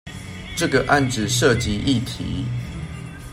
[0.57, 2.43] 這個案子涉及議題